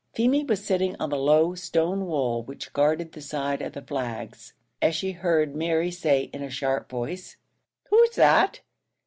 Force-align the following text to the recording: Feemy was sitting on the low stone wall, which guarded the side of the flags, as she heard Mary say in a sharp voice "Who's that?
Feemy 0.15 0.43
was 0.45 0.65
sitting 0.65 0.95
on 0.99 1.11
the 1.11 1.15
low 1.15 1.53
stone 1.53 2.07
wall, 2.07 2.41
which 2.41 2.73
guarded 2.73 3.11
the 3.11 3.21
side 3.21 3.61
of 3.61 3.73
the 3.73 3.83
flags, 3.83 4.53
as 4.81 4.95
she 4.95 5.11
heard 5.11 5.55
Mary 5.55 5.91
say 5.91 6.21
in 6.33 6.41
a 6.41 6.49
sharp 6.49 6.89
voice 6.89 7.37
"Who's 7.91 8.15
that? 8.15 8.61